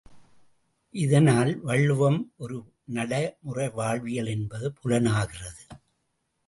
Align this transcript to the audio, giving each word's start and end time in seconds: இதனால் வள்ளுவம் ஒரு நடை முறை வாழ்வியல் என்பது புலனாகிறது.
இதனால் 0.93 1.59
வள்ளுவம் 1.61 2.31
ஒரு 2.37 2.57
நடை 2.85 3.35
முறை 3.41 3.69
வாழ்வியல் 3.69 4.27
என்பது 4.27 4.73
புலனாகிறது. 4.73 5.63